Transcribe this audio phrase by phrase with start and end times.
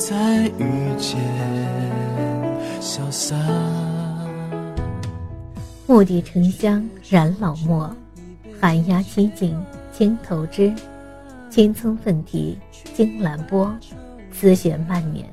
[0.00, 1.20] 思念在遇见，
[2.80, 3.36] 潇洒。
[5.86, 7.94] 蓦地沉香染老墨，
[8.58, 9.62] 寒鸦栖静
[9.92, 10.72] 青头枝。
[11.50, 12.56] 青葱奋蹄
[12.94, 13.70] 惊兰波，
[14.32, 15.26] 丝弦漫捻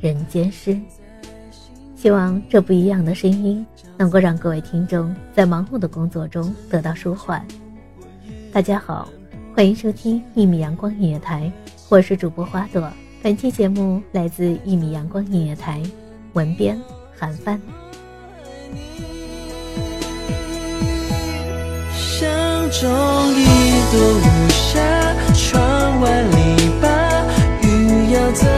[0.00, 0.78] 人间诗。
[1.96, 3.64] 希望这不一样的声音
[3.96, 7.42] 能够让各位听众在忙碌的工作中得到舒缓。
[8.52, 9.08] 大家好，
[9.54, 11.50] 欢迎收听一米阳光音乐台，
[11.88, 12.90] 我是主播花朵。
[13.22, 15.82] 本期节目来自一米阳光音乐台，
[16.32, 16.80] 文编
[17.14, 17.60] 韩帆。
[21.92, 22.26] 像
[22.70, 22.90] 中
[23.34, 23.44] 一
[23.92, 24.80] 朵无暇，
[25.34, 26.36] 窗外篱
[26.80, 26.88] 笆，
[27.62, 28.48] 雨要怎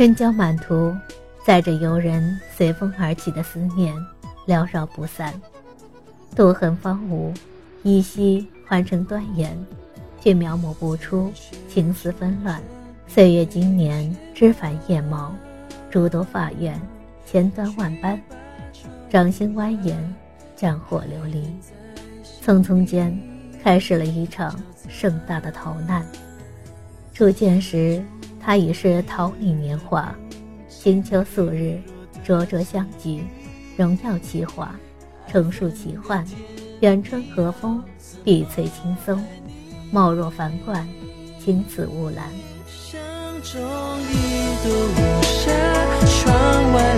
[0.00, 0.96] 春郊满途，
[1.44, 3.94] 载着游人随风而起的思念，
[4.46, 5.38] 缭绕不散。
[6.34, 7.34] 渡痕方无，
[7.82, 9.54] 依稀换成端严，
[10.18, 11.30] 却描摹不出
[11.68, 12.62] 情丝纷乱。
[13.06, 15.34] 岁月经年，枝繁叶茂，
[15.90, 16.80] 诸多法院，
[17.26, 18.18] 千端万般，
[19.10, 19.94] 掌心蜿蜒，
[20.56, 21.44] 战火流离。
[22.42, 23.14] 匆匆间，
[23.62, 24.58] 开始了一场
[24.88, 26.02] 盛大的逃难。
[27.12, 28.02] 初见时，
[28.40, 30.14] 他已是桃李年华，
[30.68, 31.78] 清秋素日，
[32.24, 33.22] 灼灼相聚，
[33.76, 34.74] 荣耀奇华，
[35.28, 36.24] 成树奇幻，
[36.80, 37.82] 远春和风，
[38.24, 39.22] 碧翠青松，
[39.92, 40.88] 貌若凡冠，
[41.38, 42.26] 青紫雾兰。
[42.66, 42.98] 相
[43.42, 43.60] 中
[44.10, 44.14] 一
[44.64, 45.44] 朵无暇，
[46.06, 46.96] 窗外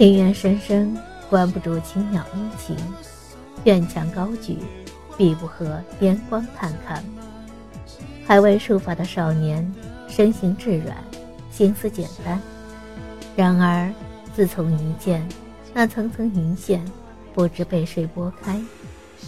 [0.00, 0.96] 庭院深深，
[1.28, 2.74] 关不住青鸟殷勤；
[3.64, 4.56] 院墙高举，
[5.14, 7.04] 必不合烟光探看。
[8.26, 9.70] 还未束发的少年，
[10.08, 10.96] 身形质软，
[11.50, 12.40] 心思简单。
[13.36, 13.92] 然而，
[14.34, 15.22] 自从一见，
[15.74, 16.82] 那层层云线
[17.34, 18.58] 不知被谁拨开，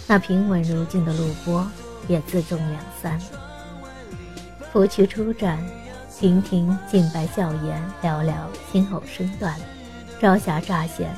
[0.07, 1.71] 那平稳如镜的路波
[2.09, 3.21] 也自重两三。
[4.73, 5.59] 拂去初绽，
[6.19, 8.33] 亭亭净白笑颜，寥寥
[8.73, 9.55] 轻偶身断。
[10.23, 11.13] 朝霞乍现，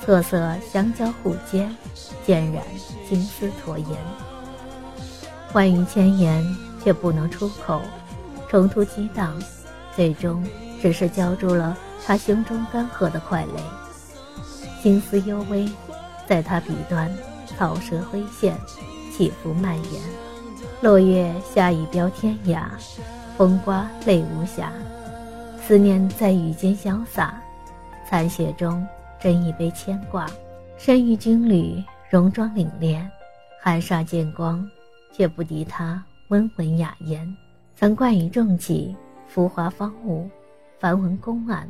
[0.00, 1.68] 瑟瑟相交互接，
[2.24, 2.64] 渐染
[3.06, 3.88] 金丝驼颜。
[5.52, 6.42] 万语千言
[6.82, 7.82] 却不能出口，
[8.48, 9.38] 冲突激荡，
[9.94, 10.42] 最终
[10.80, 11.76] 只是浇住了
[12.06, 13.62] 他胸中干涸的快泪。
[14.82, 15.68] 心思幽微，
[16.26, 17.14] 在他笔端，
[17.58, 18.56] 草蛇灰线，
[19.14, 20.02] 起伏蔓延。
[20.80, 22.62] 落月下一标天涯，
[23.36, 24.72] 风刮泪无瑕，
[25.62, 27.38] 思念在雨间潇洒，
[28.08, 28.86] 残雪中
[29.20, 30.26] 斟一杯牵挂。
[30.78, 33.04] 身于军旅，戎装凛冽，
[33.60, 34.68] 寒煞见光，
[35.12, 37.36] 却不敌他温文雅言。
[37.74, 38.94] 曾冠以重器，
[39.26, 40.28] 浮华芳芜，
[40.78, 41.68] 繁文公案，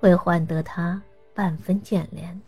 [0.00, 1.00] 会换得他
[1.34, 2.40] 半分眷恋。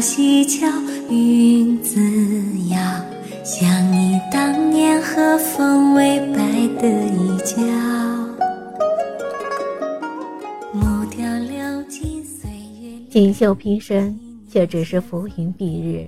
[0.00, 0.66] 西桥
[1.08, 2.00] 云自
[2.68, 2.78] 遥，
[3.44, 6.38] 想你当年和风微摆
[6.80, 7.56] 的衣角。
[10.72, 12.50] 木雕流金岁
[12.80, 14.18] 月，锦绣披身，
[14.50, 16.06] 却只是浮云蔽日；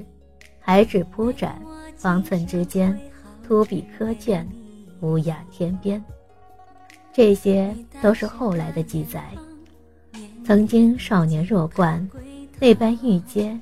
[0.61, 1.61] 海纸铺展，
[1.97, 2.99] 方寸之间，
[3.47, 4.47] 秃笔刻卷，
[5.01, 6.03] 无雅天边。
[7.13, 9.25] 这些都是后来的记载。
[10.45, 12.07] 曾经少年弱冠，
[12.61, 13.59] 那般玉阶。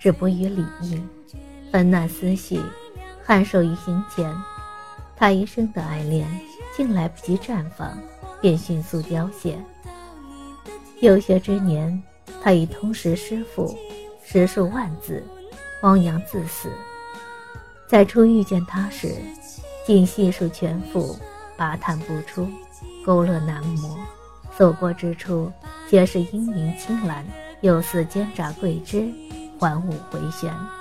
[0.00, 0.98] 止步于礼义，
[1.70, 2.58] 纷乱思绪，
[3.26, 4.34] 颔首于心前。
[5.14, 6.26] 他一生的爱恋，
[6.74, 7.92] 竟来不及绽放，
[8.40, 9.58] 便迅速凋谢。
[11.00, 12.02] 有学之年，
[12.42, 13.76] 他已通识诗赋，
[14.24, 15.22] 十数万字，
[15.82, 16.70] 汪洋自死。
[17.86, 19.14] 在初遇见他时，
[19.86, 21.14] 竟细数全赋，
[21.58, 22.48] 拔叹不出，
[23.04, 23.98] 勾勒难磨。
[24.56, 25.52] 所过之处，
[25.90, 27.22] 皆是阴云青蓝，
[27.60, 29.06] 又似尖扎桂枝。
[29.60, 30.79] 环舞回旋。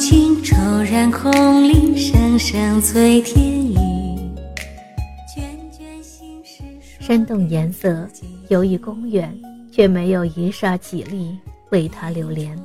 [0.00, 0.56] 情骤
[0.90, 1.30] 然空
[1.62, 3.76] 灵，声声催天雨。
[6.98, 8.08] 山洞颜色
[8.48, 9.30] 犹豫公园，
[9.70, 11.38] 却没有一霎绮丽
[11.68, 12.58] 为他流连。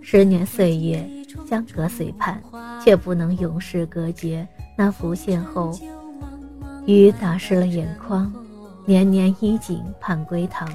[0.00, 1.06] 十年岁月
[1.46, 2.42] 相隔随畔，
[2.82, 5.78] 却不能永世隔绝那浮现后，
[6.86, 8.32] 雨打湿了眼眶。
[8.86, 10.66] 年年衣锦盼归堂，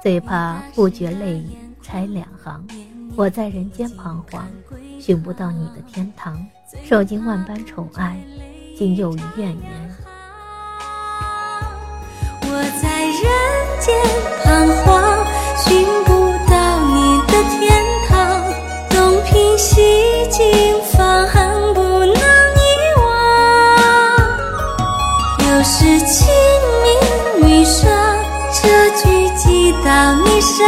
[0.00, 1.46] 最怕不觉泪雨
[1.82, 2.64] 拆两行。
[3.14, 4.48] 我在人间彷徨，
[4.98, 6.44] 寻不到你的天堂，
[6.82, 8.18] 受尽万般宠爱，
[8.76, 9.58] 竟又于怨言。
[12.40, 12.48] 我
[12.82, 13.22] 在人
[13.80, 13.94] 间
[14.42, 15.24] 彷徨，
[15.58, 16.10] 寻不
[16.50, 18.42] 到你的天堂，
[18.88, 20.42] 东瓶西镜
[20.92, 21.28] 方
[21.74, 22.16] 不能遗
[22.98, 23.04] 忘。
[25.38, 26.32] 又是清
[26.82, 26.86] 明
[27.46, 27.84] 雨霜，
[28.54, 30.66] 这句寄到你身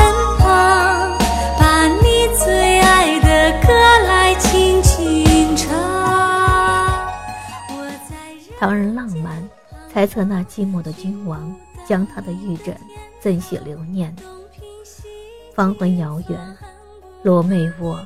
[8.65, 9.47] 唐人浪漫，
[9.93, 11.55] 猜测那寂寞的君王
[11.87, 12.75] 将他的玉枕
[13.21, 14.17] 赠许留念。
[15.55, 16.57] 芳魂遥远，
[17.23, 18.01] 罗袂卧，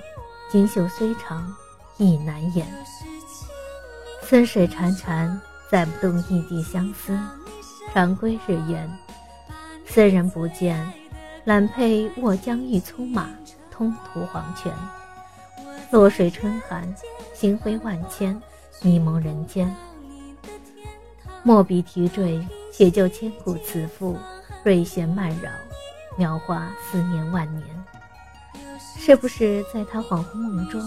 [0.51, 1.55] 锦绣虽长，
[1.97, 2.67] 意难言。
[4.21, 5.39] 似水潺潺，
[5.71, 7.17] 载不动一地相思。
[7.95, 8.91] 长归日圆，
[9.87, 10.85] 斯人不见，
[11.45, 13.31] 揽佩卧江玉粗马，
[13.71, 14.75] 通途黄泉。
[15.93, 16.93] 落水春寒，
[17.33, 18.43] 星辉万千，
[18.83, 19.73] 迷蒙人间。
[21.45, 24.17] 墨笔提坠，写就千古词赋；
[24.65, 25.51] 瑞弦漫绕，
[26.19, 27.65] 描画思念万年。
[28.99, 30.81] 是不是在他恍惚梦中，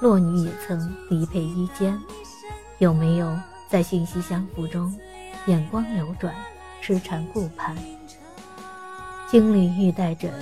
[0.00, 1.98] 洛女也曾离佩衣间？
[2.78, 4.96] 有没有在信息相符中，
[5.46, 6.34] 眼光流转，
[6.80, 7.76] 痴缠顾盼？
[9.28, 10.32] 金缕玉带枕，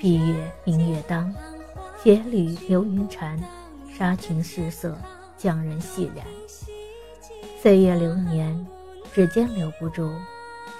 [0.00, 1.34] 闭月明月当，
[2.02, 3.38] 斜缕流云缠，
[3.92, 4.96] 纱裙失色，
[5.36, 6.24] 将人细染。
[7.60, 8.66] 岁月流年。
[9.18, 10.12] 指尖留不住，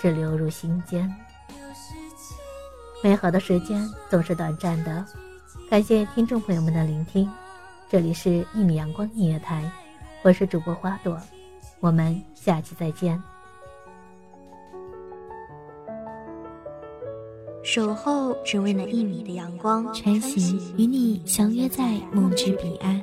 [0.00, 1.12] 只流入心间。
[3.02, 5.04] 美好的时间总是短暂的，
[5.68, 7.28] 感谢听众朋友们的聆听。
[7.90, 9.64] 这里是《一米阳光音乐台》，
[10.22, 11.20] 我是主播花朵，
[11.80, 13.20] 我们下期再见。
[17.64, 23.02] 守候只为那一米的阳光，晨行与你相约在梦之彼岸。